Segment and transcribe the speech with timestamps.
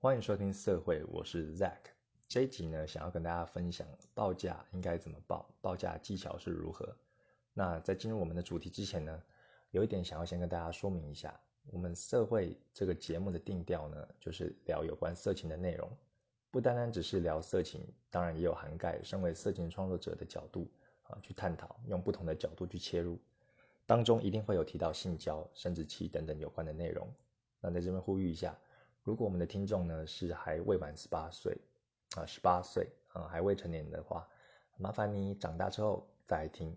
[0.00, 1.90] 欢迎收听社会，我是 Zack。
[2.28, 3.84] 这一集呢，想要跟大家分享
[4.14, 6.96] 报价应该怎么报，报价技巧是如何。
[7.52, 9.20] 那在进入我们的主题之前呢，
[9.72, 11.34] 有一点想要先跟大家说明一下，
[11.72, 15.90] 我们社会这个节目的定调呢，就是聊有关色情的内容，
[16.52, 20.70] 不单单只是聊色情，当然也有涵盖身为色情创作者的角度
[21.08, 23.18] 啊，去探讨，用不同的角度去切入，
[23.84, 27.12] 当中一定会有提到性交、生殖器等等有关的内容。
[27.60, 28.56] 那在这边呼吁一下，
[29.08, 31.56] 如果我们的听众呢是还未满十八岁，
[32.14, 34.28] 啊，十八岁啊还未成年的话，
[34.76, 36.76] 麻烦你长大之后再听。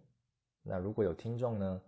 [0.64, 1.82] 那如果有听众呢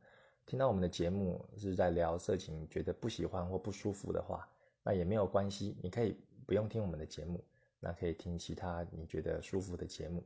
[0.45, 4.45] 听到我们的节目是在聊色情，觉得不喜欢或不舒服的话，
[4.83, 6.13] 那也没有关系，你可以
[6.45, 7.41] 不用听我们的节目，
[7.79, 10.21] 那可以听其他你觉得舒服的节目，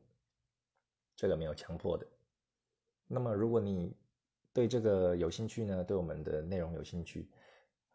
[1.16, 2.04] 这个没有强迫的。
[3.06, 3.96] 那么如果你
[4.52, 7.30] 对这个有兴趣呢，对我们的内容有兴趣。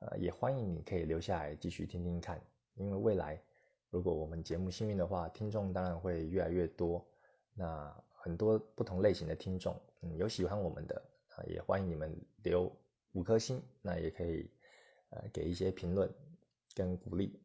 [0.04, 2.42] 呃，也欢迎你可以留下来继续听听看，
[2.74, 3.40] 因为未来
[3.88, 7.06] 如果我们节目幸运的话，听众当然会越来越多。
[7.54, 11.00] 那很多不同类型的听众，嗯，有喜欢我们的
[11.36, 12.74] 啊，也欢迎你们留
[13.12, 14.50] 五颗星，那也可以
[15.10, 16.12] 呃给一些评论
[16.74, 17.40] 跟鼓励。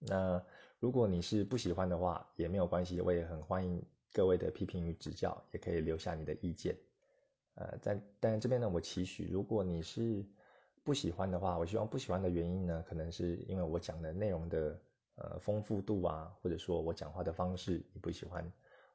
[0.00, 0.44] 那
[0.80, 3.80] 如果你是不喜欢的话，也没有关系，我也很欢迎
[4.12, 6.76] 各位的批评与指教，也可以留下你的意见。
[7.54, 10.26] 呃，在但这边呢，我期许如果你是。
[10.88, 14.80] 不喜欢的话，我希望不喜欢的原因呢，可能是因为我讲的内容的
[15.16, 18.50] 呃丰富度啊，或者说我讲话的方式你不喜欢，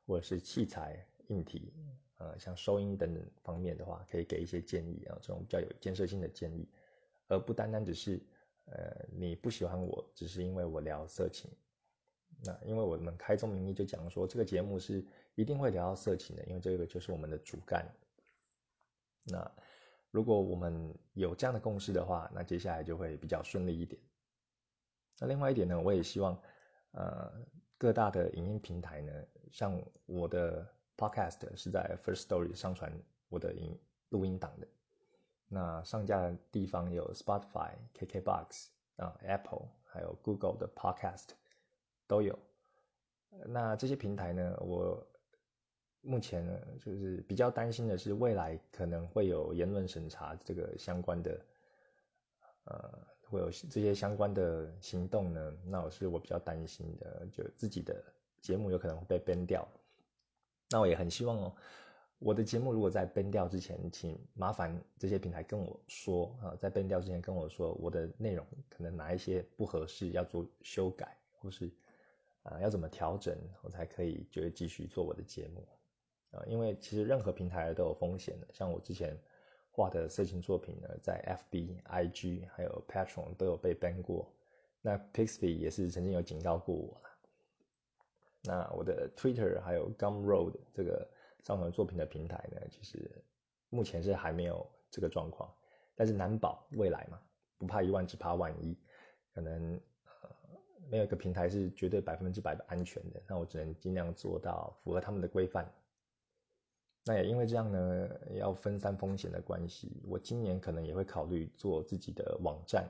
[0.07, 1.71] 或者是器材硬体，
[2.17, 6.67] 呃像收音等等方面的话，可以给一些建议啊，这种比较有建设性的建议，
[7.27, 8.19] 而不单单只是
[8.65, 11.51] 呃你不喜欢我，只是因为我聊色情，
[12.43, 17.85] 那因为我们开宗明义就讲说这个节目是一定会聊到色情的，因为这个就是我们的主干，
[19.25, 19.51] 那。
[20.13, 23.99] 如果我们有这样的共识的话，那接下来就会比较顺利一点。
[25.19, 26.39] 那另外一点呢，我也希望，
[26.91, 27.33] 呃，
[27.79, 29.11] 各大的影音平台呢，
[29.49, 30.63] 像我的
[30.95, 32.93] Podcast 是在 First Story 上传
[33.27, 33.75] 我的音
[34.09, 34.67] 录音档的，
[35.47, 41.29] 那上架的地方有 Spotify、KKBox 啊、Apple 还有 Google 的 Podcast
[42.05, 42.37] 都有。
[43.47, 45.03] 那这些平台呢，我。
[46.05, 51.45] 目前呢，就是比较担心的是未来可能会有言论审查这个相关的，
[52.65, 58.03] 呃，会有这些相关的行动呢，那我是我比较担心的，就自己的
[58.41, 59.65] 节目有可能会被 ban 掉。
[60.69, 61.55] 那我也很希望哦，
[62.19, 71.71] 我的节目如果在 ban 掉之前，请麻烦这些平台跟我说啊，在 ban 掉之前跟我说我的内容可能哪一些不合适要做修改，或是
[72.43, 75.65] 啊要怎么调整，我才可以就继续做我的节目。
[76.33, 79.17] 啊，因为其实任何平台都有风险的，像我之前
[79.71, 84.31] 画的色情作品呢，在 FB、IG 还有 Patron 都有被 ban 过，
[84.81, 87.09] 那 Pixby 也是曾经有警告过我了。
[88.45, 91.07] 那我的 Twitter 还有 Gumroad 这个
[91.43, 93.09] 上传作品的平台呢，其实
[93.69, 95.49] 目前是还没有这个状况，
[95.95, 97.21] 但是难保未来嘛，
[97.57, 98.77] 不怕一万只怕万一，
[99.33, 99.79] 可能
[100.89, 105.71] 没有一个平台是绝对百分之百的安全的，那我只能尽量做到符合他们的规范。
[107.05, 112.89] 那也因为这样呢，要分散风险的关系，我今年可能也会考虑做自己的网站，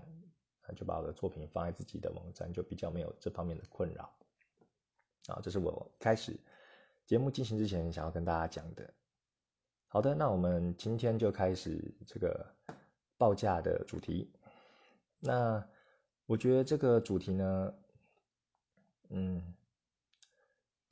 [0.75, 4.03] 就把我的作品放在自己的网站，就比较没有这方面的困扰。
[5.27, 6.39] 啊，这是我开始
[7.07, 8.93] 节目进行之前想要跟大家讲的。
[9.87, 12.45] 好的，那我们今天就开始这个
[13.17, 14.31] 报价的主题。
[15.19, 15.67] 那
[16.27, 17.73] 我觉得这个主题呢，
[19.09, 19.55] 嗯。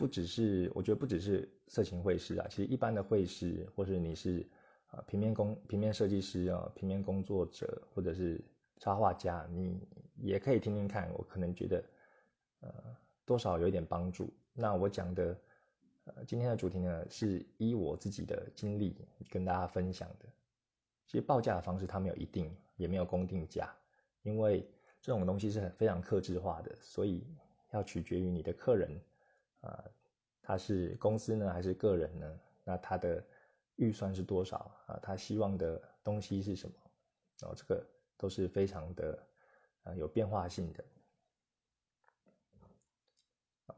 [0.01, 4.43] 不只是，我觉得不只是色情绘师啊，其实一般的绘师，或是你是
[4.87, 8.43] 啊平面工、平面设计师啊、平面工作者，或者是
[8.79, 9.79] 插画家，你
[10.17, 11.07] 也可以听听看。
[11.13, 11.83] 我可能觉得，
[12.61, 12.73] 呃，
[13.27, 14.33] 多少有一点帮助。
[14.55, 15.39] 那我讲的，
[16.05, 18.95] 呃，今天的主题呢，是依我自己的经历
[19.29, 20.25] 跟大家分享的。
[21.05, 23.71] 其实报价的方式它没有一定，也没有公定价，
[24.23, 24.67] 因为
[24.99, 27.23] 这种东西是很非常克制化的，所以
[27.69, 28.99] 要取决于你的客人。
[29.61, 29.83] 啊，
[30.41, 32.39] 他是公司呢还是个人呢？
[32.63, 33.23] 那他的
[33.75, 34.99] 预算是多少啊？
[35.01, 36.75] 他希望的东西是什么？
[37.43, 37.83] 哦，这个
[38.17, 39.27] 都是非常的
[39.83, 40.83] 啊有变化性的。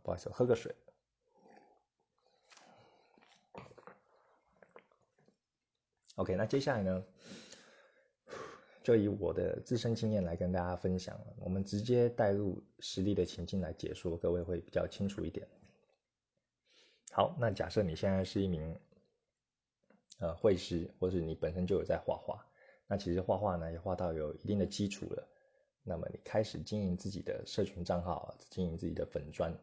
[0.01, 0.75] 不好意思，喝个水。
[6.15, 7.03] OK，那接下来呢，
[8.83, 15.47] 就以我的自身经验来跟大家分享，我们直接带入实例的情境来解说，各位会比较清楚一点。
[17.15, 18.75] 好，那假设你现在是一名
[20.17, 22.43] 呃绘师，或是你本身就有在画画，
[22.87, 25.27] 那其实画画呢也画到有一定的基础了。
[25.83, 29.55] 那么你开始经营自己的社群账号，经营自己的粉砖，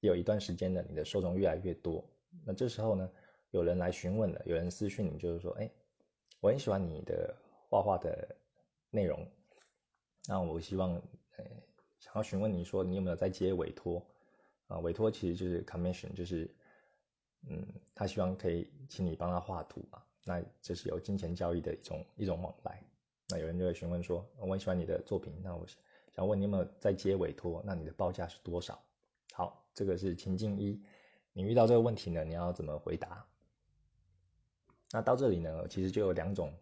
[0.00, 2.02] 有一段时间呢，你的受众越来越多。
[2.46, 3.10] 那这时候呢，
[3.50, 5.70] 有人来询问了，有人私讯你，就是说，哎，
[6.40, 7.36] 我很喜欢你的
[7.68, 8.34] 画画的
[8.88, 9.28] 内容，
[10.26, 10.94] 那我希望，
[11.36, 11.44] 呃，
[11.98, 14.02] 想要询问你说，你有没有在接委托？
[14.68, 16.48] 啊，委托其实就是 commission，就是，
[17.46, 20.02] 嗯，他希望可以请你帮他画图嘛。
[20.24, 22.82] 那这是有金钱交易的一种一种往来。
[23.28, 25.66] 那有人就会询问说，我很喜欢你的作品，那我
[26.14, 27.62] 想问你有没有在接委托？
[27.64, 28.80] 那你的报价是多少？
[29.32, 30.80] 好，这个是情境一。
[31.32, 33.26] 你遇到这个问题呢，你要怎么回答？
[34.92, 36.52] 那到这里呢，其实就有两种，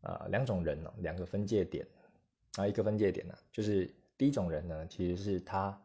[0.00, 1.86] 呃，两种人哦，两个分界点。
[2.56, 5.80] 啊，一个分界点呢，就是第一种人呢，其实是他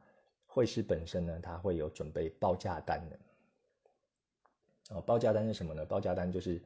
[0.46, 3.20] 会师本身呢，他会有准备报价单的。
[4.90, 5.84] 哦，报价单是什么呢？
[5.86, 6.62] 报价单就是，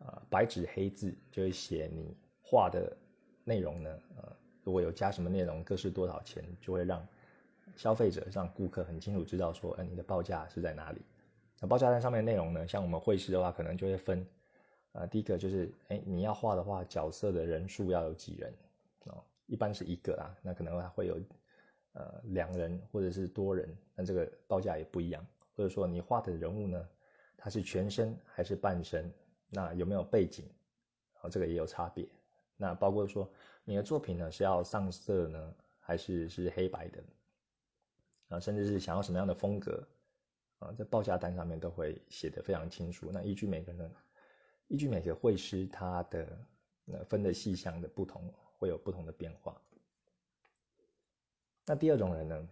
[0.00, 2.96] 呃，白纸黑字就会写你画的
[3.44, 7.06] 内容呢，呃，如果有加什么内容，各是多少钱，就会让。
[7.76, 11.00] 消费者让顾客很清楚知道说，哎，你的报价是在哪里？
[11.60, 12.66] 那报价单上面内容呢？
[12.66, 14.26] 像我们会师的话，可能就会分，
[14.92, 18.52] 呃，第一个就是，哎，你要画的话，角色的人数要有几人？
[19.04, 21.20] 哦，一般是一个啊，那可能会有，
[21.92, 25.24] 呃，两人或者是多人，那这个报价也不一样。
[25.54, 26.88] 或者说你画的人物呢，
[27.40, 29.10] 他是全身还是半身？
[29.48, 30.44] 那有没有背景？
[31.22, 32.06] 哦，这个也有差别。
[32.56, 33.30] 那包括说
[33.64, 37.02] 你的作品呢是要上色呢，还是是黑白的？
[38.30, 39.88] 啊，甚至是想要什么样的风格，
[40.58, 43.10] 啊，在报价单上面都会写的非常清楚。
[43.12, 43.90] 那依据每个人，
[44.66, 46.26] 依据每个绘师他的
[46.84, 49.58] 那分的细项的不同，会有不同的变化。
[51.64, 52.48] 那第二种人呢，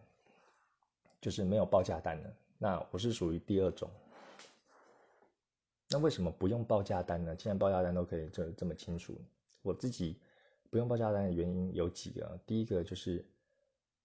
[1.20, 2.34] 就是没有报价单的。
[2.56, 3.90] 那我是属于第二种。
[5.88, 7.34] 那为什么不用报价单呢？
[7.36, 9.16] 既然报价单都可以这这么清楚，
[9.62, 10.20] 我自己
[10.70, 12.38] 不用报价单的原因有几个。
[12.46, 13.24] 第一个就是。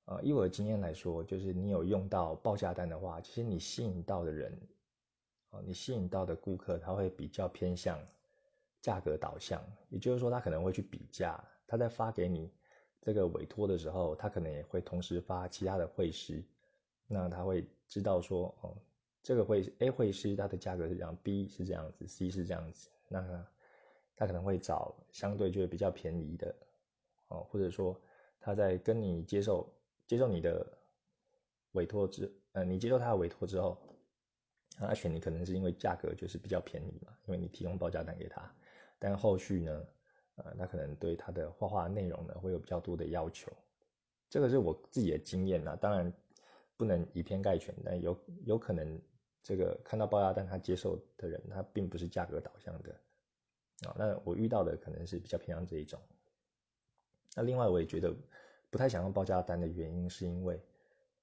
[0.06, 4.60] 呃，以我的经验来说，就是你有用到报价单的话，其实你吸引到的人，
[5.64, 7.98] 你吸引到的顾客，他会比较偏向
[8.82, 12.52] 价格导向，也就是说，他可能会去比价，他在发给你
[13.00, 16.44] 这个委托的时候，他可能也会同时发其他的会师，
[17.08, 18.76] 那他会知道说，哦，
[19.24, 23.46] 这个会 A 会师它的价格是这样，B 是这样子，C 是这样子，那
[24.16, 26.56] 他可能会找相对就比较便宜的，
[27.28, 28.00] 哦，或者说
[28.40, 29.68] 他在跟你接受。
[30.08, 30.68] 接受你的
[31.72, 33.78] 委托之，呃，你接受他的委托之后，
[34.76, 38.54] 他选你可能是因为价格就是比较便宜嘛，因为你提供报价单给他，
[39.00, 39.88] 但后续呢，
[40.36, 43.50] 呃，他可能对他的画画内容呢会有比较多的要求，
[44.30, 46.12] 这个是我自己的经验呐，当然
[46.76, 49.02] 不能以偏概全，但有有可能
[49.44, 52.92] 这个看到报价单他接受的人，他并不是价格导向的，
[53.88, 56.00] 啊，那我遇到的可能是比较偏向这一种，
[57.36, 58.16] 那另外我也觉得。
[58.72, 60.58] 不太想用报价单的原因，是因为，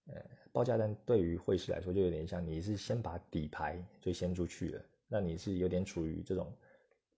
[0.09, 0.23] 呃，
[0.53, 6.53] 报价单对于会师来说就有点像你是先把底牌就先出去了，那你是有点处于这种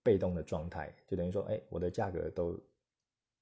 [0.01, 2.57] 被动的状态，就等于说，哎，我的价格都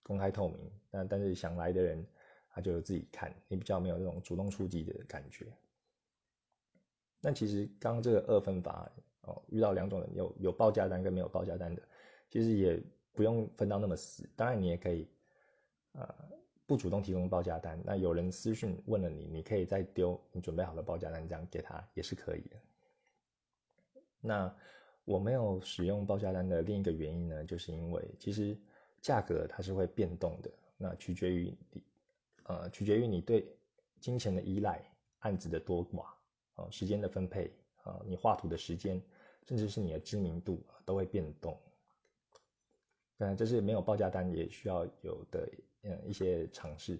[0.01, 2.03] 公开透明，但但是想来的人
[2.50, 5.45] 他就自己看，你比较没有那种主动出击的感觉。
[7.21, 11.81] 那其实刚刚这个二分法哦，遇到两种人，有有报价单跟没有报价单的，
[12.30, 12.81] 其实也
[13.13, 15.07] 不用分到那么死，当然你也可以，
[15.94, 16.07] 呃。
[16.69, 22.58] 不主动提供报价单，那有人私讯问了你，你可以再丢你准备好的报价单，这样给他也是可以的。
[24.22, 24.55] 那
[25.03, 28.55] 我没有使用报价单的另一个原因呢，就是因为其实
[29.01, 31.84] 价格它是会变动的，那取决于你，
[32.43, 33.51] 呃，取决于你对
[34.00, 34.79] 金钱的依赖、
[35.22, 36.05] 案子的多寡、
[36.60, 37.51] 啊时间的分配、
[37.84, 39.01] 啊你画图的时间，
[39.48, 41.58] 甚至是你的知名度都会变动。
[43.18, 45.50] 当然，这是没有报价单也需要有的。
[45.84, 47.00] 嗯，一些尝试。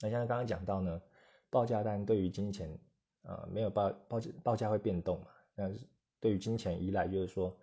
[0.00, 1.02] 那像刚刚讲到呢，
[1.50, 2.78] 报价单对于金钱，
[3.22, 5.26] 呃，没有报报价报价会变动嘛？
[5.56, 5.68] 那
[6.20, 7.56] 对于金钱依赖，就是说，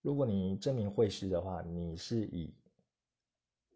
[0.00, 2.54] 如果你证明会师的话，你是以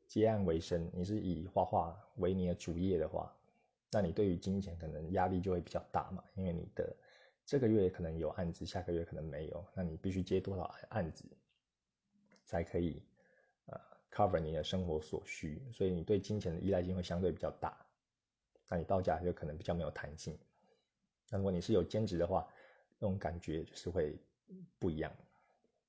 [0.06, 3.30] 接案为生，你是以画画为你的主业的话，
[3.90, 6.96] 那你对于金钱可能压力就会比较大嘛，因为你的
[7.44, 11.24] 这个月可能有案子，下个月可能没有，那你必须接多少案子
[12.44, 13.02] 才可以
[14.12, 17.76] ？cover 你的生活所需，所以你对金钱的依赖性会相对比较大，
[18.68, 20.36] 那你报价就可能比较没有弹性。
[21.28, 22.46] 那如果你是有兼职的话，
[22.98, 24.16] 那种感觉就是会
[24.78, 25.12] 不一样。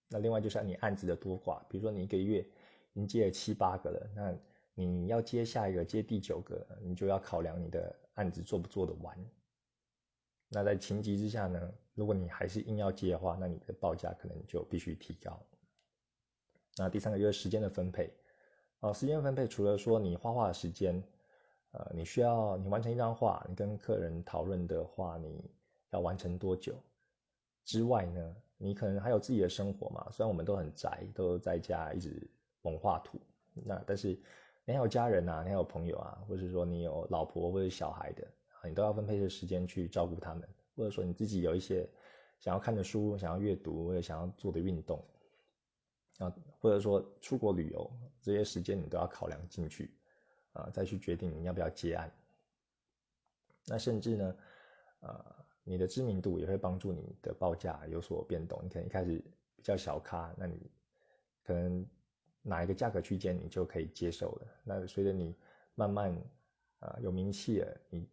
[0.08, 2.42] 那另外就是你案子的多寡，比如说你一个月
[2.94, 4.38] 已经接了七八个了，那
[4.74, 9.18] 你要接下一个接第九个，你就要考量你的案子做不做得完。
[10.50, 15.40] 那在情急之下呢，如果你还是硬要接的话，那你的报价可能就必须提高。
[16.78, 18.14] 那第三个就是时间的分配，
[18.80, 21.02] 哦，时间分配除了说你画画的时间，
[21.72, 25.52] 呃，你需要你完成一张画，你跟客人讨论的话，你
[25.92, 26.76] 要完成多久
[27.66, 28.36] 之外呢？
[28.58, 30.10] 你可能还有自己的生活嘛。
[30.12, 32.30] 虽然我们都很宅，都在家一直
[32.62, 33.20] 猛画图，
[33.54, 34.20] 那但是
[34.72, 38.28] 你有家人啊，你还有朋友啊，或者说你有老婆或者小孩的，
[38.64, 41.88] 你都要分配的时间去照顾他们，或者说你自己有一些
[42.40, 45.04] 想要看的书、想要阅读或者想要做的运动。
[46.20, 49.92] 啊，或者说出国旅游这些时间你都要考量进去，
[50.54, 52.12] 啊，再去决定你要不要接案。
[53.66, 54.36] 那甚至呢，
[55.00, 58.60] 呃，你的知名度也会帮助你的报价有所变动。
[58.64, 59.18] 你可能一开始
[59.56, 60.70] 比较小咖，那你
[61.44, 61.86] 可能
[62.42, 64.48] 哪一个价格区间你就可以接受了。
[64.64, 65.36] 那随着你
[65.76, 66.16] 慢慢
[66.80, 68.08] 啊有名气了，你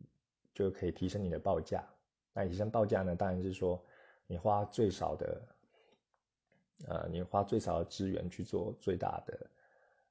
[0.55, 1.85] 就可以提升你的报价。
[2.33, 3.85] 那提升报价呢，当然是说
[4.27, 5.41] 你花最少的。
[6.87, 9.51] 呃，你花最少的资源去做最大的，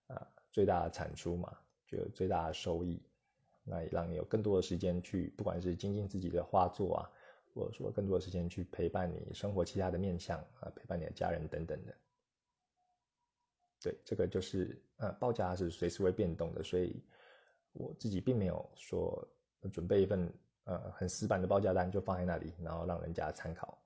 [0.07, 1.57] 呃，最大的产出嘛，
[1.87, 3.01] 就最大的收益，
[3.63, 7.09] 那也让你有更多的时间去，不管是精进自己的画作啊，
[7.55, 11.95] 或者说更多的时间去陪伴你生活其他的面向啊，陪伴你的家人等等的。
[13.81, 17.01] 对，这个就是呃，报价是随时会变动的，所以
[17.73, 19.27] 我自己并没有说
[19.71, 20.31] 准备一份
[20.65, 23.77] 呃很死板的报价单就放在那里，然后让人家参考。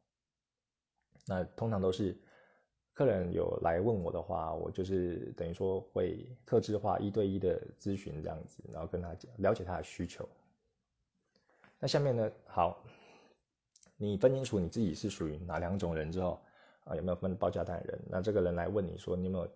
[1.25, 2.17] 那通常都是。
[2.93, 10.27] 客人有来问我的话，我就是等于说会客制化一对一的咨询这样子，然后跟他讲了解他的需求。
[11.79, 12.83] 那下面呢，好，
[13.95, 16.39] 你分清楚你自己是属于哪两种人之后
[16.83, 18.01] 啊，有没有分报价单的人？
[18.09, 19.49] 那这个人来问你说你有没有，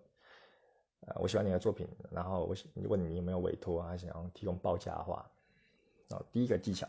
[1.06, 2.54] 呃，我喜欢你的作品，然后我
[2.88, 5.24] 问你有没有委托啊，想要提供报价的话，
[6.10, 6.88] 啊，第一个技巧。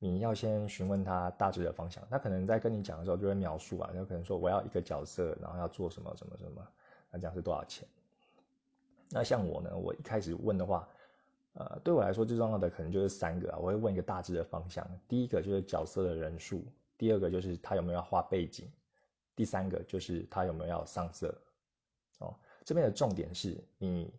[0.00, 6.66] 你要先询问他大致的方向，他可能在跟你讲的时候就会描述啊，有可能说我要一个角色，然后要做什么什么什么，
[7.10, 7.88] 那这样是多少钱？
[9.10, 10.86] 那像我呢，我一开始问的话，
[11.54, 16.62] 呃，对我来说最重要的可能就是三个啊，我会问一个大致的方向，第一个就是角色的人数，
[16.98, 18.70] 第二个就是他有没有要画背景，
[19.34, 21.34] 第三个就是他有没有要上色。
[22.64, 24.12] 这边的重点是你。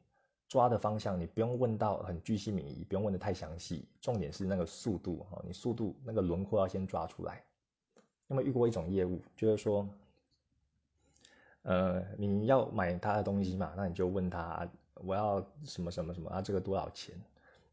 [0.47, 7.43] 抓的方向你不用问到很巨细靡遗，不用问的太详细，重点是那个速度哈，你速度那个轮廓要先抓出来。
[8.27, 9.89] 有没有遇过一种业务，就是说，
[11.63, 17.19] 呃，你要买他的东西嘛，那你就问他我要什么什么什么啊，这个多少钱？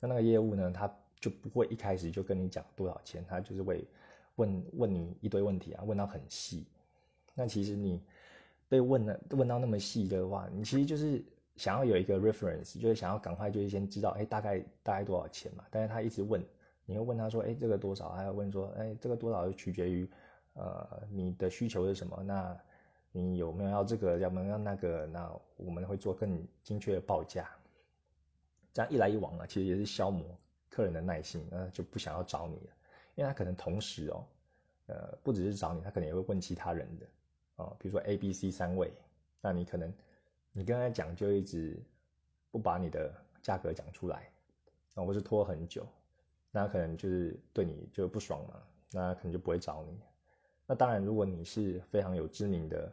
[0.01, 3.87] 那那个业务呢，他就不会一开始就跟你讲多少钱，他就是会
[4.37, 6.65] 问问你一堆问题啊，问到很细。
[7.35, 8.01] 那其实你
[8.73, 11.23] 被问了问到那么细的话，你其实就是。
[11.57, 15.63] 想要有一个 reference，就是想要赶快就是先知道，哎，大概大概多少钱嘛？
[15.71, 16.43] 但是他一直问，
[16.87, 18.09] 你会问他说，哎，这个多少？
[18.09, 20.11] 还要问说，哎，这个多少取决于，
[20.55, 22.23] 呃，你的需求是什么？
[22.25, 22.59] 那
[23.13, 24.19] 你有没有要这个？
[24.19, 25.07] 要没有要那个？
[25.07, 27.51] 那我们会做更精确的报价。
[28.73, 30.25] 这样一来一往啊，其实也是消磨
[30.71, 32.73] 客人的耐心，那就不想要找你了，
[33.15, 34.25] 因为他可能同时哦，
[34.87, 37.07] 呃，不只是找你，他可能也会问其他人的，
[37.57, 38.93] 哦，比如说 A、B、C 三位，
[39.41, 39.93] 那你可能。
[40.55, 41.83] 你跟他讲就一直
[42.51, 44.31] 不把你的价格讲出来，
[44.95, 45.89] 啊，或是拖很久，
[46.51, 49.99] 那可能就是对你就不爽嘛，那可能就不会找你。
[50.67, 52.93] 那当然，如果你是非常有知名的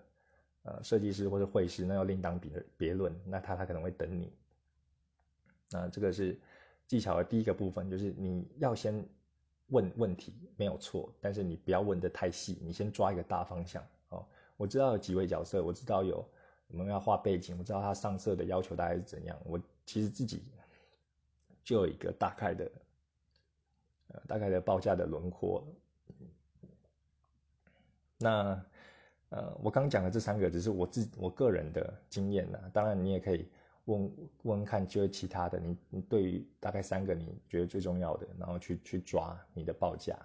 [0.63, 4.31] 呃设计师或者绘师，那要另当别别论，那他他可能会等你。
[5.69, 6.39] 那这个是
[6.87, 9.05] 技巧的第一个部分，就是你要先
[9.67, 13.85] 问问题没有错，但是你不要问的太细，你先抓一个大方向。
[14.59, 16.23] 我知道有几位角色，我知道有。
[16.67, 19.39] 我们要画背景，我知道它上色的要求大概是怎样。
[19.45, 20.43] 我其实自己
[21.63, 22.71] 就有一个大概的，
[24.09, 25.65] 呃，大概的报价的轮廓。
[28.17, 28.61] 那
[29.29, 32.59] 呃，我刚讲的这三个只是我自我个人的经验呐。
[32.73, 33.47] 当然，你也可以
[33.85, 34.11] 问
[34.43, 40.19] 问看，就是其他的，你你对于大概三个你觉得最重要的，然后去去抓你的报价。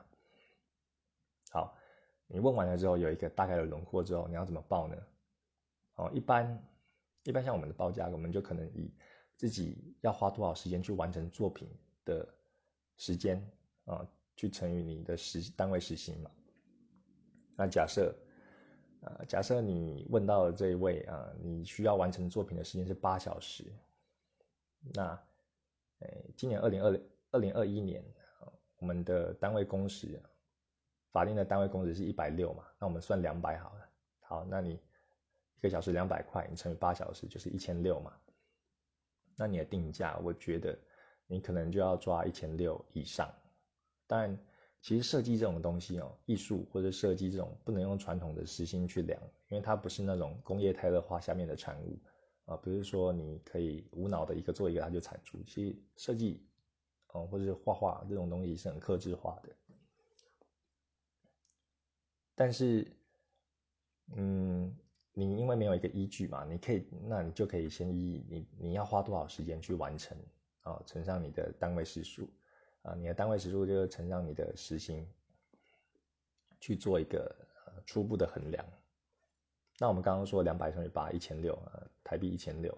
[2.34, 4.96] 你问完了之后，有一个大概的轮廓之后，你要怎么报呢？
[5.94, 6.66] 哦，一般
[7.22, 8.92] 一般像我们的报价，我们就可能以
[9.36, 11.68] 自己要花多少时间去完成作品
[12.04, 12.28] 的
[12.96, 13.48] 时间
[13.84, 16.30] 啊，去乘以你的时单位时薪嘛。
[17.54, 18.12] 那假设，
[19.02, 23.62] 呃，假设你问到的这一位啊，你需要完成作品的时间是八小时，
[24.92, 25.22] 那，
[26.00, 27.00] 诶，今年二零二零
[27.30, 28.04] 二零二一年，
[28.78, 30.20] 我们的单位工时，
[31.14, 33.88] 法定的单位工时是一百六嘛，那我们算两百好了。
[34.20, 34.78] 好，那你。
[35.56, 38.12] 一个小时两百块，你乘以八小时就是一千六嘛。
[39.34, 40.78] 那你的定价，我觉得
[41.26, 43.32] 你可能就要抓一千六以上。
[44.06, 44.38] 当然，
[44.82, 49.18] 其实设计这种东西哦，艺术或者设计这种不能用传统的时薪去量，
[49.48, 51.98] 因为它不是那种工业泰勒化下面的产物
[52.44, 55.42] 啊，不是说你可以无脑的一个做一个它就产出。
[55.44, 56.46] 其实设计，
[57.14, 59.48] 哦，或者是画画这种东西是很克制化的。
[62.36, 62.84] 但是，
[64.16, 64.76] 嗯，
[65.12, 70.18] 你因为没有一个依据嘛，你可以，那你就可以先依你你要花多少时间去完成
[70.62, 72.28] 啊，乘上你的单位时数
[72.82, 75.06] 啊，你的单位时数就乘上你的时薪，
[76.58, 77.32] 去做一个
[77.86, 78.66] 初步的衡量。
[79.78, 82.76] 那我们刚刚说两百乘以八一千六啊，台币一千六，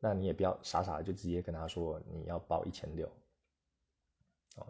[0.00, 3.06] 那你也不要傻傻的就直接跟他说你要报一千六，
[4.56, 4.66] 哦，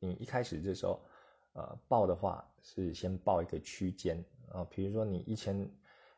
[0.00, 1.00] 你一开始这时候。
[1.54, 5.70] 呃，报的话是先报一个区间啊，比如说你一千，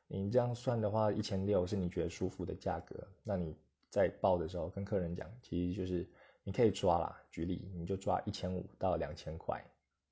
[0.07, 3.55] 你这样算的话，一千六是你觉得舒服的价格，那你
[3.91, 6.09] 在报的时候跟客人讲，其实就是
[6.43, 9.63] 你可以抓啦，举例你就抓一千五到两千块，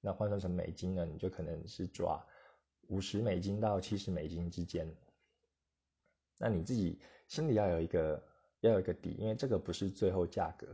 [0.02, 2.22] 那换算成美金呢，你就可能是抓
[2.88, 4.94] 五十美金到七十美金之间，
[6.36, 8.22] 那你自己心里要有一个
[8.60, 10.66] 要有一个底，因为这个不是最后价格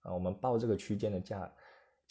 [0.00, 1.52] 啊，我们报这个区间的价。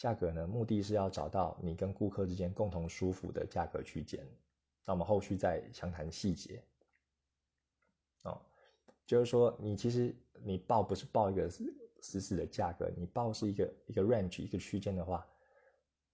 [0.02, 0.44] 价格呢？
[0.48, 4.26] 目的是要找到你跟顾客之间共同舒服的价格区间。
[4.84, 6.60] 那我们后续再详谈细节。
[8.24, 8.42] 哦，
[9.06, 15.24] 就是说，你其实你报不是报一个死死的价格，你报是一个一个 range 一个区间的话，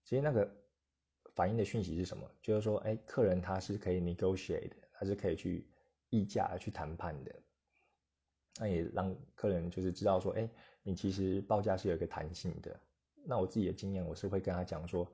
[0.03, 0.47] 其实那个
[1.33, 2.29] 反映的讯息是什么？
[2.43, 5.67] 就是说，哎，客人他是可以 negotiate 的，他是可以去
[6.11, 7.35] 议价去谈判的。
[8.59, 10.47] 那也让客人就是知道说，哎，
[10.83, 12.79] 你其实报价是有一个弹性的。
[13.25, 15.07] 那我自己的经验，我是会跟他讲说，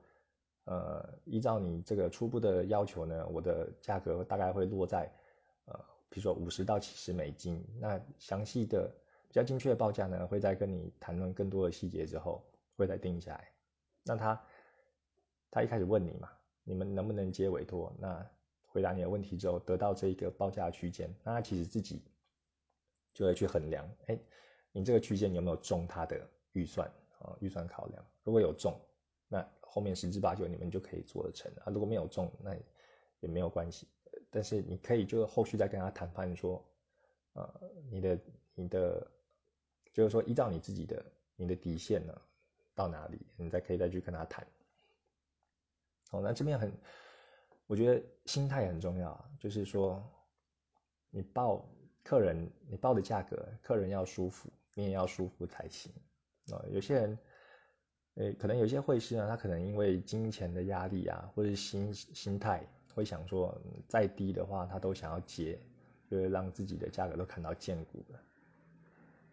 [0.64, 5.10] 呃，依照你这个初步的要求呢，我的价格大概会落在，
[5.66, 7.62] 呃，比如说五十到七十美金。
[7.78, 8.90] 那详细的、
[9.28, 12.42] 比较精确的报价呢，会在跟你谈论更多的细节之后，
[12.76, 13.48] 会再定下来。
[14.02, 14.40] 那他，
[15.50, 16.30] 他一开始问你嘛，
[16.64, 17.92] 你们能不能接委托？
[17.98, 18.26] 那
[18.66, 22.02] 回答你的问题之后，得到这一个报价区间，那他其实自己
[23.14, 24.18] 就会去衡量，哎，
[24.72, 26.20] 你这个区间有没有中他的
[26.52, 26.90] 预算？
[27.26, 28.80] 啊，预算考量，如果有中，
[29.28, 31.70] 那后面十之八九你们就可以做得成啊。
[31.70, 32.54] 如果没有中，那
[33.20, 33.86] 也没有关系。
[34.30, 36.64] 但是你可以就后续再跟他谈判说，
[37.34, 38.18] 呃，你的
[38.54, 39.06] 你的，
[39.92, 41.04] 就是说依照你自己的
[41.36, 42.22] 你的底线呢
[42.74, 44.46] 到哪里，你再可以再去跟他谈。
[46.08, 46.72] 好，那这边很，
[47.66, 50.02] 我觉得心态很重要，就是说
[51.10, 51.68] 你报
[52.02, 55.92] 客人你报的价格，客人要舒服，你也要舒服才行。
[56.52, 57.18] 啊，有些人，
[58.14, 65.58] 诶，可能有些会师呢，他可能因为金钱的压力啊，或者心心态，会想说，再低的话，他都想要接，
[66.08, 68.20] 就是让自己的价格都看到见骨了。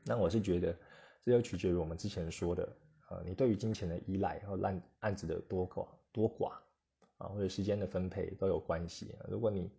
[0.04, 0.76] 那我是觉得，
[1.22, 2.78] 这就取决于我们之前说的，
[3.10, 6.54] 呃，你对于金钱的依赖和案案子的多寡多寡，
[7.20, 9.16] 啊，或者时间的分配都有关系。
[9.30, 9.72] 如果你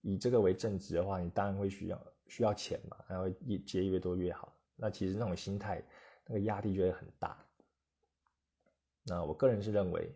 [0.00, 4.52] 以这个为正职的话，你当然会需要需要钱嘛，然后越接越多越好。
[4.74, 5.80] 那其实那种心态。
[6.30, 7.36] 那个压力就会很大。
[9.02, 10.14] 那我个人是认为，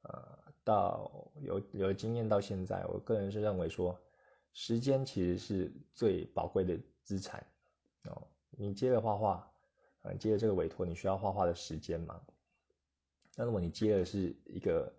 [0.00, 4.00] 呃，到有有经验到现在，我个人是认为说，
[4.54, 7.46] 时间其实是最宝贵的资产
[8.04, 8.26] 哦。
[8.52, 9.52] 你接了画画，
[10.00, 12.18] 呃，接了这个委托，你需要画画的时间嘛？
[13.36, 14.90] 那如果你接的是一个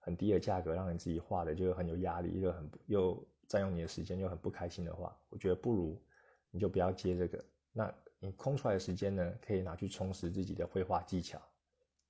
[0.00, 6.02] 很低的价格，让你自己画的就很有压力，又很又占用你的时间，又很不开心的话，我觉得不如
[6.50, 7.44] 你就不要接这个。
[7.70, 7.94] 那。
[8.26, 11.40] 你空出来的时间呢，可以拿去充实自己的绘画技巧，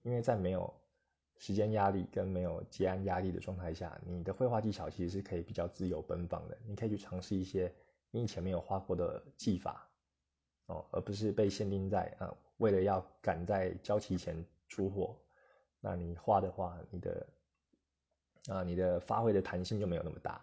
[0.00, 0.72] 因为在没有
[1.36, 6.56] 时间压力跟没有结案压力的状态下，你的绘画技巧其实是可以比较自由奔放的。
[6.64, 7.70] 你可以去尝试一些
[8.10, 9.86] 你以前没有画过的技法，
[10.68, 15.14] 哦，而不是被限定在啊，为了要赶在交期前出货，
[15.80, 17.26] 那你画的话，你的
[18.48, 20.42] 啊，你的发挥的弹性就没有那么大，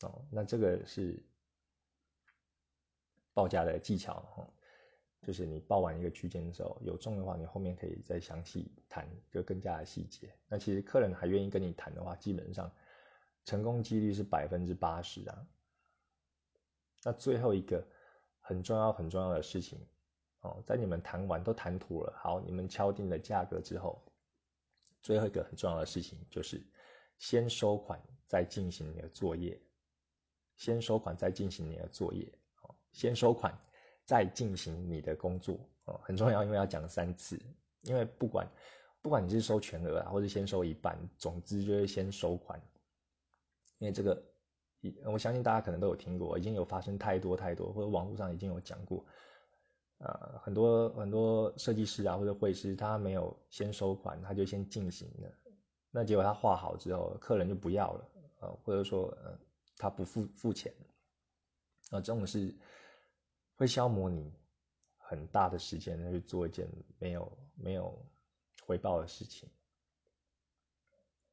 [0.00, 1.22] 哦，那这个是。
[3.34, 4.48] 报价的技巧哈，
[5.22, 10.34] 就是你报完一个区间的时候，有中的话，你后面可以再详细谈，就更加的细节。
[10.48, 12.70] 那其实客人还愿意跟你谈的话，基本上
[13.44, 15.46] 成功几率是百分之八十啊。
[17.04, 17.84] 那最后一个
[18.40, 19.80] 很重要很重要的事情
[20.40, 24.00] 哦，在你们谈完都谈妥了，好，你们敲定了价格之后，
[25.00, 26.62] 最后一个很重要的事情就是
[27.18, 29.60] 先收款再进行你的作业，
[30.56, 32.32] 先收款再进行你的作业。
[32.92, 33.52] 先收款，
[34.04, 37.40] 再进行你的工作哦，很重要，因为要讲三次。
[37.82, 38.48] 因为不管
[39.00, 42.60] 不管你是收全额啊，或者先收一半，总之就是先收款。
[43.78, 44.22] 因为这个，
[45.06, 49.04] 我相信大家可能都有听过，已经有发生太多太多，或者网络上已经有讲过，
[49.98, 55.28] 呃，很多很多设计师啊或者绘师，他没有先收款，他就先进行了，
[55.90, 58.08] 那结果他画好之后，客人就不要了，
[58.40, 59.36] 呃，或者说呃
[59.76, 60.72] 他不付付钱。
[61.90, 62.54] 那这种是
[63.62, 64.28] 会消磨你
[64.96, 67.96] 很大的时间去做一件没有没有
[68.66, 69.48] 回报的事情。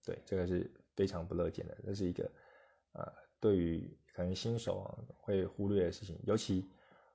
[0.06, 2.32] 对，这个是非常不乐见的，这是一个
[2.92, 4.86] 呃，对于可能新手啊
[5.20, 6.20] 会忽略的事情。
[6.24, 6.70] 尤其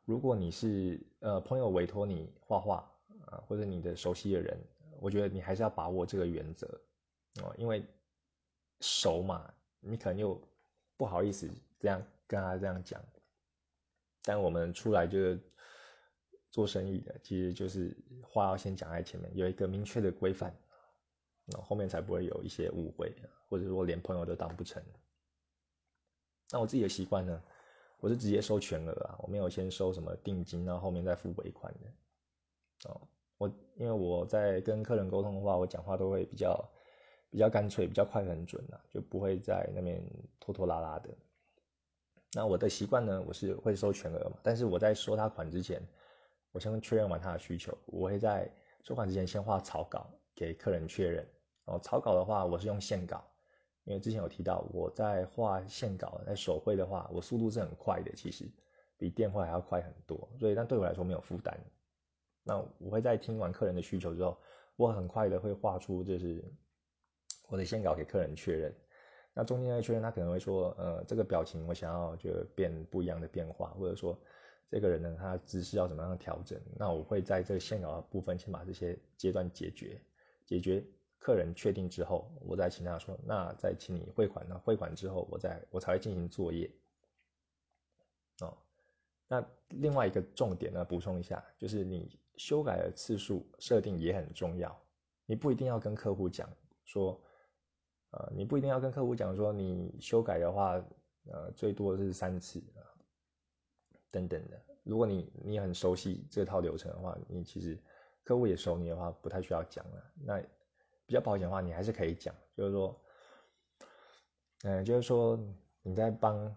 [0.05, 2.79] 如果你是呃朋友委托你画画
[3.27, 4.59] 啊，或者你的熟悉的人，
[5.00, 6.66] 我觉得你还是要把握这个原则
[7.40, 7.87] 哦，因为
[8.81, 10.37] 熟嘛，你可能又
[10.96, 11.48] 不好意思
[11.79, 13.00] 这样跟他这样讲。
[14.25, 15.39] 但我们出来就是
[16.51, 20.55] 做生意的，其实就是话要先讲在前面，有一个明确的规范。
[21.47, 23.15] 那后面才不会有一些误会，
[23.51, 24.83] 或者说连朋友都当不成。
[26.51, 27.43] 那我自己的习惯呢，
[28.01, 32.89] 我是直接收全额啊，我没有先收什么定金，然后后面再付尾款的。
[32.89, 36.67] 哦，我因为我在跟客人沟通的话，我讲话都会比较
[37.29, 40.03] 比较干脆，比较快很准啊，就不会在那边
[40.41, 41.11] 拖拖拉拉的。
[42.35, 45.81] 那我的习惯呢，我是会收全额嘛，但是我在收他款之前，
[46.51, 48.51] 我先确认完他的需求，我会在
[48.83, 51.25] 收款之前先画草稿给客人确认。
[51.66, 53.25] 哦，草稿的话，我是用线稿，
[53.85, 58.51] 因为之前有提到我在画线稿，在手绘的话，我速度是很快的，其实
[58.99, 61.59] 比电话还要快很多，所以但对我来说没有负担。
[62.42, 64.37] 那我会在听完客人的需求之后，
[64.77, 66.44] 我很快的会画出就是
[67.49, 68.75] 我的线稿给客人确认。
[69.35, 74.18] 那中间的确认，他可能会说，呃，这个表情我想要就变不一样的变化，或者说
[74.70, 76.61] 这个人呢，他姿势要怎么样调整？
[76.79, 80.01] 那我会在这个线稿的部分先把这些阶段解决，
[80.47, 80.85] 解决。
[81.18, 84.47] 客人确定之后，我再请他说，那再请你汇款。
[84.47, 86.70] 那汇款之后，我再我才会进行作业。
[88.42, 88.55] 哦，
[89.27, 94.79] 那另外一个重点呢，补充一下，就是你修改的次数设定也很重要。
[95.25, 96.47] 你不一定要跟客户讲
[96.85, 97.18] 说，
[98.14, 100.74] 呃，你不一定要跟客户讲说，你修改的话，
[101.33, 102.87] 呃，最多是三次啊，
[104.12, 104.61] 等等的。
[104.85, 107.77] 如果你你很熟悉这套流程的话，你其实
[108.22, 110.12] 客户也熟你的话，不太需要讲了。
[110.22, 110.40] 那
[111.07, 113.00] 比较保险的话，你还是可以讲，就是说，
[114.62, 115.37] 嗯，就是说
[115.83, 116.55] 你在帮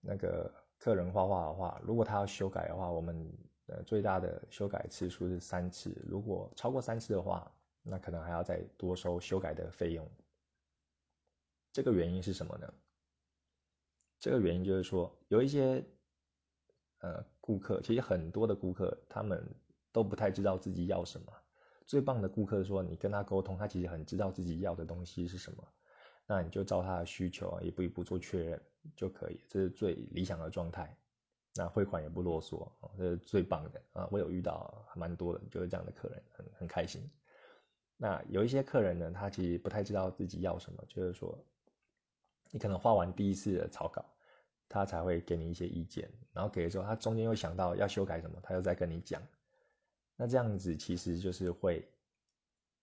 [0.00, 3.30] 那个客人画画的话，如果他要修改的话，我们
[3.66, 10.08] 呃最大的修改次数是三次，如果超过三次的话，那可能还要再多收修改的费用。
[11.74, 12.72] 这个原因是什么呢？
[14.20, 15.84] 这个原因就是说，有一些
[17.00, 19.44] 呃顾客，其实很多的顾客他们
[19.90, 21.32] 都不太知道自己要什么。
[21.84, 25.68] 最棒的顾客说：“你跟他沟通，他其实很知道自己要的东西是什么，
[26.28, 28.62] 那你就照他的需求，一步一步做确认
[28.94, 30.96] 就可以，这是最理想的状态。
[31.56, 34.08] 那汇款也不啰嗦这是最棒的啊！
[34.12, 37.02] 我有遇到蛮多的，就是这样的客人，很很开心。
[37.96, 41.38] 那有一些客人呢，他其实不太知道自己要什么，就是说，
[42.50, 44.04] 你可能画完第一次的草稿，
[44.68, 49.22] 他才会给你一些意见，然后给的时候，他中间又想到要修改什么，他又再跟你讲。”
[50.16, 51.84] 那这样子其实就是会，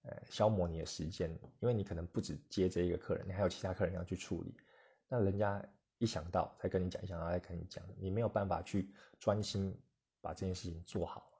[0.01, 4.53] 呃，消磨你的时间，因为你可能不止接这一个客人，你还有其他客人要去处理。
[5.07, 5.65] 那人家
[5.97, 9.73] 一想到才跟你讲，一想到再跟你讲，你没有办法去专心
[10.19, 11.31] 把这件事情做好。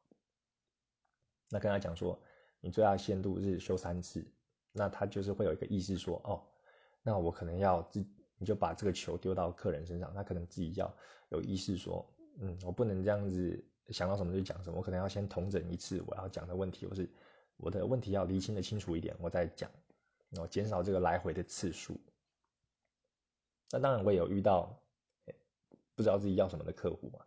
[1.49, 2.17] 那跟他讲说，
[2.61, 4.25] 你最大限度是修三次，
[4.71, 6.41] 那他就是会有一个意识说，哦，
[7.03, 8.05] 那我可能要自，
[8.37, 10.93] 你就把这个球丢到客人身上，他可能自己要
[11.29, 12.07] 有意识说，
[12.39, 13.63] 嗯，我不能这样子。
[13.89, 17.09] 想到什么就讲什么，我可能要先统整一次我要讲的问题，或是
[17.57, 19.69] 我的问题要厘清的清楚一点，我再讲，
[20.29, 21.99] 然后减少这个来回的次数。
[23.69, 24.73] 那当然我也有遇到
[25.93, 27.19] 不知道自己要什么的客户嘛，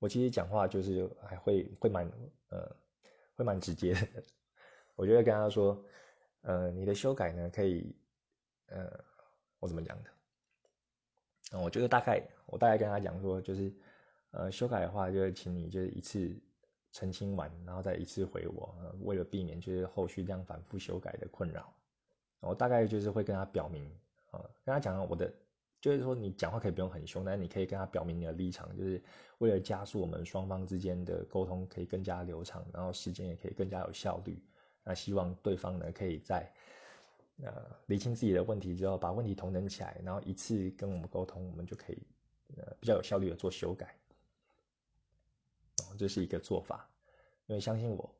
[0.00, 2.06] 我其实讲话就是还会会蛮
[2.50, 2.76] 呃
[3.34, 4.22] 会蛮直接的，
[4.96, 5.82] 我就会跟他说，
[6.42, 7.96] 呃，你的修改呢可以，
[8.66, 9.02] 呃，
[9.62, 10.10] 我怎么讲的？
[11.52, 13.72] 嗯，我觉得大概我大概跟他讲说就是。
[14.34, 16.34] 呃，修改的话，就是请你就是一次
[16.90, 21.70] 澄清完，然后再一次回我，为了避免就是后续这样反复修改的困扰，
[22.40, 23.84] 我大概就是会跟他表明，
[24.30, 25.30] 啊，跟他讲我的，
[25.82, 29.02] 就是说你讲话可以不用很凶，但是你可以跟他表明你的立场，就是
[29.36, 34.42] 为了加速我们双方之间的沟通可以更加流畅，然后时间也可以更加有效率。
[34.82, 36.50] 那希望对方呢，可以在
[37.42, 41.98] 呃理清自己的问题之后，把问题同等起来，然后一次跟我们沟通，我们就可以
[42.56, 43.94] 呃比较有效率的做修改。
[45.98, 46.88] 这是一个做法，
[47.46, 48.14] 因为相信我，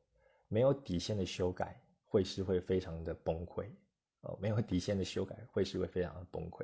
[0.47, 3.67] 没有底线的修改会是会非常的崩溃
[4.21, 6.63] 哦，没有底线的修改会是会非常的崩溃。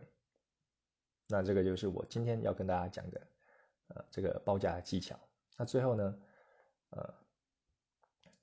[1.28, 3.28] 那这个就是我今天要跟大家讲的，
[3.88, 5.20] 呃，这个报价技巧。
[5.58, 6.20] 那最后呢，
[6.92, 7.14] 呃，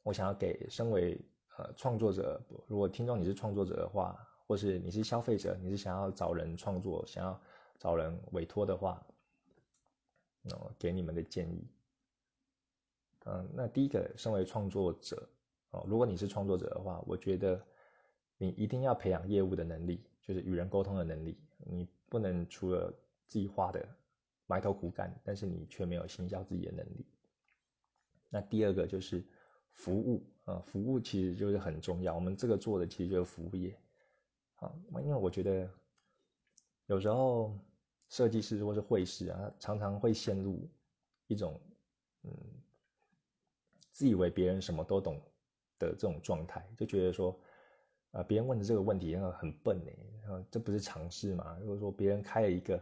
[0.02, 1.20] 我想要给身为
[1.56, 4.16] 呃创作者，如果听众你是创作者的话，
[4.46, 7.40] 或是你是消费者，你是想要找人创作，想要
[7.78, 9.04] 找人委托的话。
[10.52, 11.66] 哦，给你们的建议。
[13.24, 15.28] 嗯，那第一个，身为创作者
[15.72, 17.60] 哦，如果你是创作者的话，我觉得
[18.38, 21.36] 你一定要培养业务的能力，就是与人沟通的能力。
[21.58, 22.94] 你不能除了
[23.26, 23.84] 自己画的
[24.46, 27.04] 埋头苦干，但是你却没有行销自己的能力。
[28.30, 29.26] 那第二个就是
[29.76, 32.14] 服务啊，服务其实就是很重要。
[32.14, 33.74] 我们这个做的其实就是服务业
[34.56, 35.70] 啊，因为我觉得
[36.86, 37.56] 有时候
[38.08, 40.68] 设计师或是绘师啊，常常会陷入
[41.28, 41.60] 一种
[42.24, 42.30] 嗯。
[43.92, 45.18] 自以为别人什么都懂
[45.78, 47.34] 的这种状态，就觉得说，
[48.10, 51.56] 啊，别人问的这个问题很笨哎，这不是常识嘛？
[51.62, 52.78] 如果说别人开了一个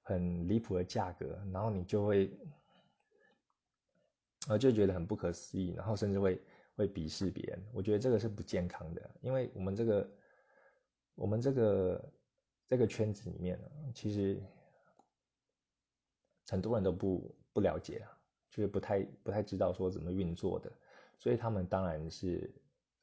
[0.00, 2.34] 很离谱的价格，然后你就会，
[4.46, 6.40] 呃，就觉得很不可思议，然后甚至会
[6.76, 7.62] 会鄙视别人。
[7.72, 10.10] 我觉得这个是不健康的，因为我们这个
[11.14, 12.12] 我们这个
[12.66, 13.60] 这个圈子里面，
[13.94, 14.42] 其实
[16.48, 18.12] 很多人都不不了解啊。
[18.48, 20.72] 就是不太不太知道说怎么运作的，
[21.18, 22.50] 所以他们当然是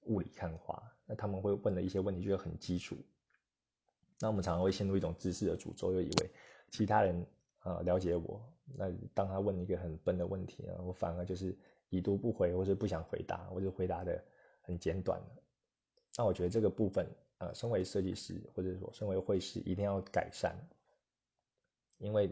[0.06, 0.82] 雾里看花。
[1.06, 2.98] 那他们会问的一些问题就是很基础。
[4.20, 6.32] 那我们常常会陷入一种知识的诅咒，又以为
[6.72, 7.24] 其他人
[7.60, 8.53] 啊了解我。
[8.78, 11.58] 那当他问一个很笨的问题呢，我反而就是
[11.90, 14.24] 已读不回，或者不想回答，或者回答的
[14.62, 15.22] 很简短。
[16.18, 17.08] 那我觉得这个部分，
[17.40, 20.56] 呃，身为设计师或者说身为会师，一定要改善，
[21.98, 22.32] 因为。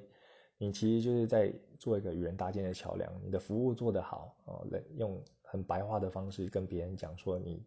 [0.63, 4.63] 你其实就是在做一个与人搭建的桥梁，你的服务做得好哦，
[4.96, 7.65] 用很白话的方式跟别人讲说你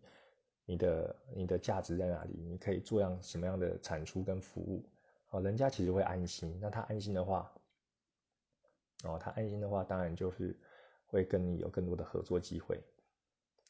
[0.64, 4.88] 你的你的价值在哪里，你可以做样什么样的产出跟服务，
[5.30, 6.56] 哦，人家其实会安心。
[6.60, 7.52] 那他安心的话，
[9.04, 10.56] 哦，他安心的话，当然就是
[11.06, 12.80] 会跟你有更多的合作机会。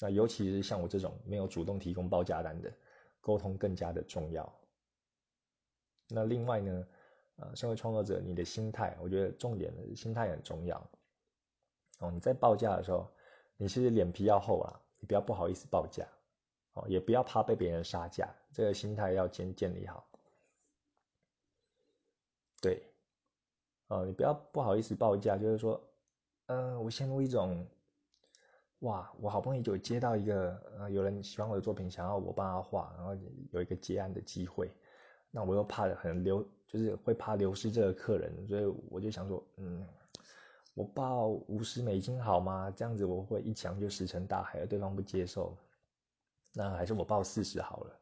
[0.01, 2.73] 那尤其是像我这种没有主动提供报价单的，
[3.21, 4.51] 沟通更加的重要。
[6.09, 6.87] 那另外呢？
[7.37, 10.79] 呃，身为创作者，你的心态，我觉得重点的心态很重要。
[11.99, 13.11] 哦，你在报价的时候，
[13.57, 16.07] 你其实脸皮要厚啊，你不要不好意思报价，
[16.75, 20.09] 哦，也不要怕被别人杀价，这个心态要先建立好。
[22.63, 22.81] 对，
[23.89, 25.81] 啊，你不要不好意思报价，就是说，
[26.47, 27.67] 嗯，我陷入一种，
[28.81, 33.15] 哇，我好不容易就接到一个，呃，有人喜欢我的作品，想要我帮他画，然后
[33.53, 34.71] 有一个接案的机会。
[35.31, 39.85] 那我又怕很流，就是会怕流失这个客人，所以我就想说，嗯，
[40.75, 42.71] 我报五十美金好吗？
[42.71, 45.57] 这样子我会一抢就石沉大海，而对方不接受，
[46.53, 48.01] 那还是我报四十好了，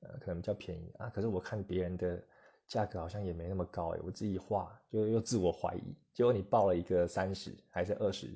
[0.00, 1.08] 呃，可能比较便宜啊。
[1.08, 2.22] 可是我看别人的
[2.66, 8.30] 价格好像也没那么高哎，我自己画就又自我怀疑，结果你报了一个三十还是二十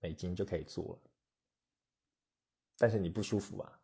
[0.00, 0.98] 美金就可以做了，
[2.78, 3.80] 但是你不舒服啊。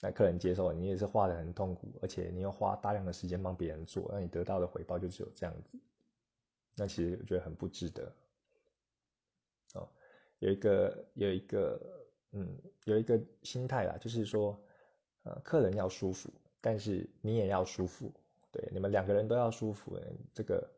[0.00, 5.76] 那客人接受你也是画的很痛苦，而且你要花大量的时间帮别人做，那你得到的回报就只有这样子。
[6.76, 8.12] 那其实我觉得很不值得。
[9.74, 9.88] 哦，
[10.38, 14.56] 有一个有一个嗯有一个心态啦，就是说，
[15.24, 18.12] 呃，客人要舒服，但是你也要舒服，
[18.50, 19.98] 对，你们两个人都要舒服。
[20.32, 20.70] 这个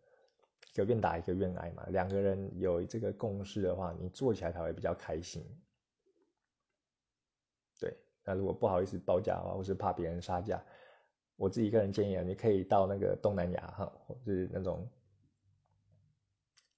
[0.73, 5.45] 一个愿打一个愿挨嘛，两个人有这个共识的话，你做起来才会比较开心。
[7.79, 10.63] 对那如果不好意思报价的话，或是怕别人杀价，
[11.37, 14.89] 我自己个人建议啊，你可以到那个东南亚哈，或是那种，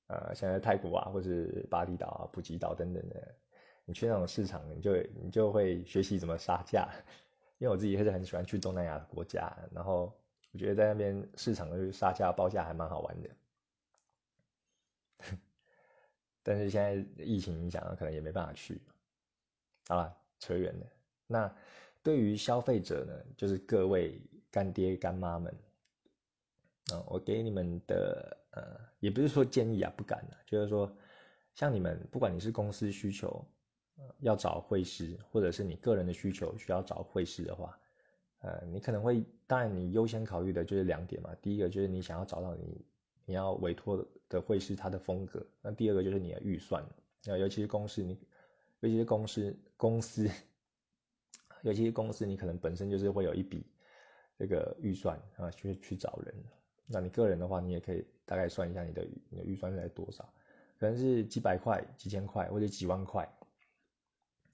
[0.06, 3.34] 呃，像在泰国啊，或是巴厘岛啊、普吉岛等等的，
[3.84, 6.88] 你去那种市场，你就你就会学习怎么杀价。
[7.58, 10.12] 因为我自己还是很喜欢去东南亚的国家，然后
[10.52, 13.30] 我觉得在那边市场就是杀价报价还蛮好玩的。
[16.42, 18.80] 但是现在疫情影响，可能也没办法去。
[19.88, 20.86] 好了，扯远了。
[21.26, 21.54] 那
[22.02, 25.54] 对于消费者呢，就是各位干爹干妈们，
[26.92, 30.94] 啊，我给你们的呃，也不是说建议啊，不敢啊，就是说，
[31.54, 33.46] 像你们不管你是公司需求，
[34.18, 37.78] 要找会师，或者是你个人的需求需要找会师的话，
[38.42, 42.84] 呃，你可能会，当然你优先考虑的就是两点嘛，第一个就是你想要找到你
[43.24, 46.84] 你要委托的会是他的风格，那第二个就是你的预算，
[47.24, 48.18] 那尤其是公司你，
[48.80, 50.30] 尤其是公司公司。
[51.62, 53.64] 尤其是公司，你可能本身就是会有一笔
[54.36, 56.34] 这个预算啊，去去找人。
[56.86, 60.28] 那你个人的话，你也可以大概算一下你的你的预算在多少，
[60.76, 63.32] 可能是几百块、几千块或者几万块。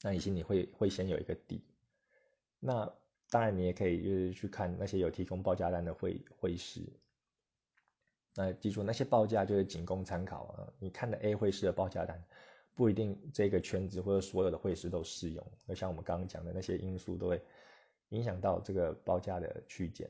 [0.03, 1.64] 那你心里会会先有一个底。
[2.61, 2.92] 那
[3.31, 6.83] 当然，你也可以就是去看那些有提供报价单的会会师。
[8.35, 10.73] 那记住，那些报价就是仅供参考啊。
[10.79, 12.23] 你看的 A 会师的报价单。
[12.75, 17.43] 不一定这个圈子或者所有的会师都适用，而像我们刚刚讲的那些因素都会
[18.11, 20.09] 影响到这个报价的区间。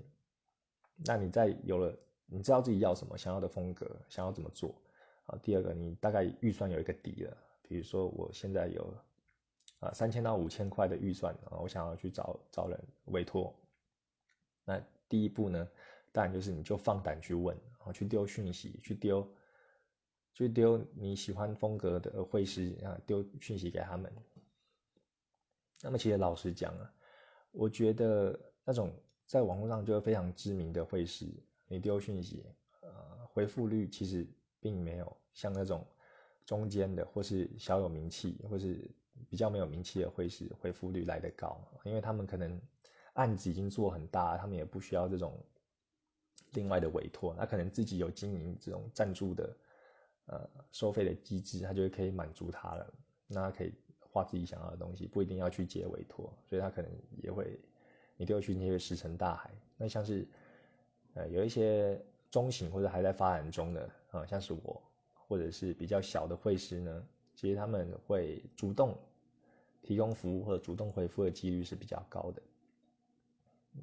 [0.96, 4.74] 那你在有了你知道自己要什么，想要的风格，想要怎么做
[5.24, 8.94] 啊，第二个你大概预算有一个底了，比如说我现在有
[9.80, 13.54] 啊三千到五千块的预算啊，我想要去找找人委托，
[14.64, 15.68] 那第一步呢，
[16.12, 19.26] 当然就是你就放胆去问，然后去丢讯息，去丢，
[20.32, 24.12] 去丢你喜欢风格的会师啊，丢讯息给他们。
[25.82, 26.94] 那么其实老实讲啊，
[27.50, 28.92] 我觉得那种
[29.26, 31.26] 在网络上就非常知名的会师，
[31.66, 32.44] 你丢讯息，
[32.80, 32.90] 呃，
[33.32, 34.26] 回复率其实。
[34.60, 35.86] 并没有像那种
[36.44, 38.90] 中间的，或是小有名气，或是
[39.28, 42.60] 比较没有名气的会是回复率来得高，因为他们可能
[43.14, 45.38] 案子已经做很大，他们也不需要这种
[46.52, 49.56] 另外的委托，他可能自己有经营这种赞助的
[50.26, 52.94] 呃收费的机制，他就可以满足他了，
[53.26, 56.90] 那他可以画自己想要的东西，不一定要去接委托，所以他可能
[57.22, 57.58] 也会
[58.16, 59.50] 你丢去那些石沉大海。
[59.76, 60.28] 那像是
[61.14, 62.00] 呃有一些。
[62.30, 64.82] 中型或者还在发展中的啊，像是我，
[65.14, 68.94] 或者是比较小的会师呢，其实他们会主动
[69.82, 72.42] 提供服务或者主动回复的几率是比较高的。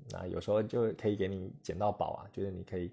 [0.09, 2.91] 那有时候就可以给你捡到宝啊，就是你可以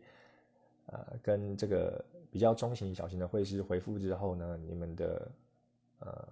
[0.87, 5.31] 呃跟这个比较中型小型的会师回复之后呢，你们的
[5.99, 6.29] 呃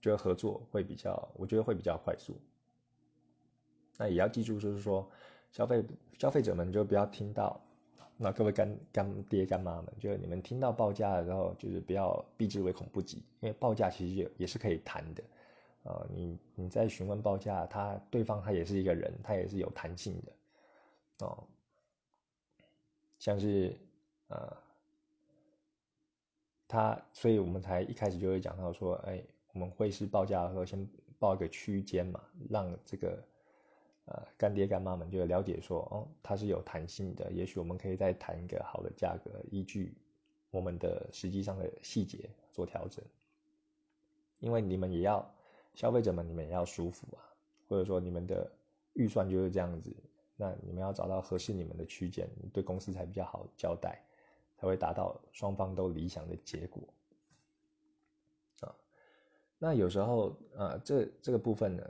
[0.00, 2.36] 觉得合作会比较，我觉得会比较快速。
[3.98, 5.06] 那也要记住，就是说
[5.50, 5.84] 消费
[6.18, 7.60] 消费者们就不要听到。
[8.16, 15.24] 那各位干干爹干妈们，就是你们听到报价的时候，就是不要避之唯恐不及，因为报价其实也也是可以谈的，
[15.84, 21.44] 呃，你你在询问报价，他对方他也是一个人，他也是有弹性的，哦，
[23.18, 23.76] 像是
[24.28, 24.56] 呃，
[26.68, 33.22] 他，所以我们才一开始就会讲到说，哎，我们会是报价的时候先报一个区间嘛，让这个。
[34.06, 39.94] 呃，干爹干妈们就了解说，哦，它是有弹性的，也许我们可以再谈一个好的价格，依据
[40.50, 43.02] 我们的实际上的细节做调整。
[44.40, 45.24] 因为你们也要
[45.74, 47.20] 消费者们，你们也要舒服啊，
[47.68, 48.50] 或者说你们的
[48.94, 49.94] 预算就是这样子，
[50.36, 54.02] 那你们要找到合适你们的区间，对公司才比较好交代，
[54.56, 56.82] 才会达到双方都理想的结果。
[58.60, 58.74] 啊，
[59.58, 61.82] 那有时候啊，这这个部分呢。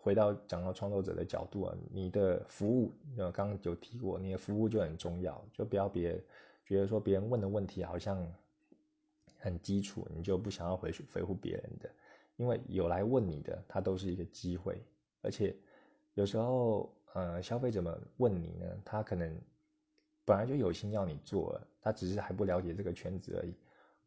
[0.00, 6.18] 回到讲到创作者的角度啊，你的服务，呃，刚刚有提过，你的服务就很重要，就不要别
[6.64, 8.26] 觉得说别人问的问题好像
[9.38, 11.90] 很基础，你就不想要回去回复别人的，
[12.38, 14.82] 因为有来问你的，他都是一个机会，
[15.20, 15.54] 而且
[16.14, 19.38] 有时候，呃，消费者们问你呢，他可能
[20.24, 23.54] 本来就有心要你做，他只是还不了解这个圈子而已，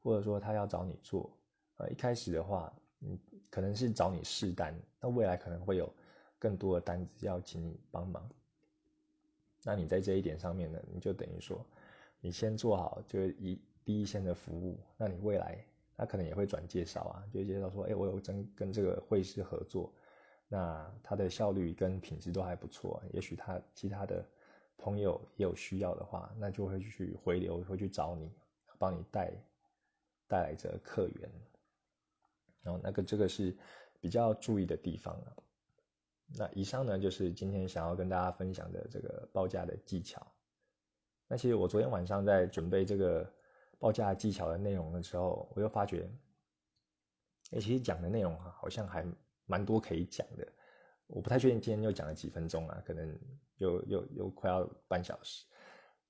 [0.01, 1.31] 或者说他要找你做，
[1.77, 2.73] 呃，一开始的话。
[3.03, 3.17] 嗯，
[3.49, 5.91] 可能是找你试单，那未来可能会有
[6.37, 8.29] 更多的单子要请你帮忙。
[9.63, 11.65] 那你在这一点上面呢，你就等于说，
[12.19, 15.65] 你先做好就一第一线的服务，那你未来
[16.01, 19.93] 他可能也会转介绍啊，就介绍说，哎，我有跟跟这个会师合作，
[20.47, 24.27] 那他的效率跟品质都还不错，也许他其他的
[24.77, 28.31] 朋友也有需要的话，那就会去回流，会去找你，
[28.79, 29.31] 帮你带
[30.27, 31.31] 带来这客源。
[32.63, 33.55] 然后那个这个是
[33.99, 35.35] 比较注意的地方了。
[36.35, 40.25] 那以上呢就是今天想要跟大家分享的这个报价的技巧。
[41.27, 43.31] 那其实我昨天晚上在准备这个
[43.81, 46.07] 报价技巧的内容的时候，我又发觉，
[47.49, 49.03] 哎，其实讲的内容，好像还
[49.45, 50.47] 蛮多可以讲的。
[51.07, 53.19] 我不太确定今天又讲了几分钟啊，可能
[53.57, 55.45] 又又又快要半小时。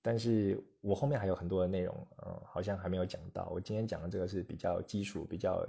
[0.01, 3.49] 但是我后面还有很多的内容，嗯，好像还没有讲到。
[3.49, 5.65] 我今天讲的这个是比较基础，比较。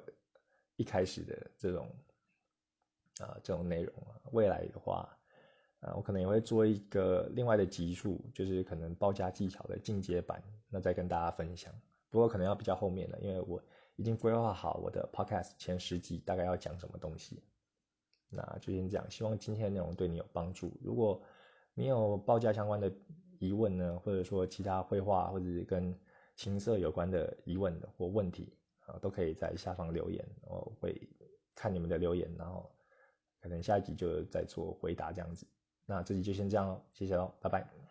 [0.76, 1.86] 一开始的这种
[3.20, 5.06] 啊，这种内容啊，未来的话
[5.80, 11.72] 啊，我可能也会做一个另外的集数，就是可能报价技巧的进阶版，那再跟大家分享。
[12.12, 13.60] 不过可能要比较后面了，因为我
[13.96, 17.42] 已经规划好我的 podcast 前十集大概要讲什么东西。
[18.28, 20.72] 那就先这样，希望今天的内容对你有帮助。
[20.80, 21.20] 如果
[21.74, 22.92] 你有报价相关的
[23.40, 25.92] 疑问呢，或者说其他绘画或者是跟
[26.36, 28.56] 琴瑟有关的疑问或问题。
[28.84, 31.08] 啊，都可以在下方留言，我会
[31.54, 32.68] 看你们的留言，然后
[33.40, 35.46] 可能下一集就再做回答这样子。
[35.86, 37.81] 那这集就先这样喽，谢谢喽，拜拜。